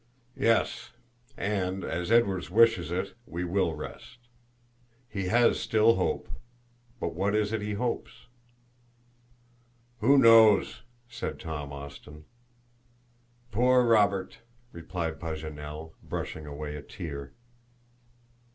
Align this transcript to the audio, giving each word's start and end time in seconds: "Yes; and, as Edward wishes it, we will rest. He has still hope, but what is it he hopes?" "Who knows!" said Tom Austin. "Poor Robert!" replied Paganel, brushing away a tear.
"Yes; 0.39 0.93
and, 1.37 1.83
as 1.83 2.11
Edward 2.11 2.49
wishes 2.49 2.89
it, 2.89 3.13
we 3.27 3.43
will 3.43 3.75
rest. 3.75 4.17
He 5.07 5.25
has 5.27 5.59
still 5.59 5.93
hope, 5.93 6.27
but 6.99 7.13
what 7.13 7.35
is 7.35 7.53
it 7.53 7.61
he 7.61 7.73
hopes?" 7.73 8.25
"Who 9.99 10.17
knows!" 10.17 10.81
said 11.07 11.39
Tom 11.39 11.71
Austin. 11.71 12.25
"Poor 13.51 13.85
Robert!" 13.85 14.39
replied 14.71 15.19
Paganel, 15.19 15.93
brushing 16.01 16.47
away 16.47 16.75
a 16.75 16.81
tear. 16.81 17.33